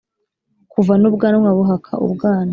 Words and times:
Kuva 0.71 0.93
n' 0.97 1.03
ubwanwa 1.09 1.49
buhaka 1.57 1.93
ubwana 2.05 2.49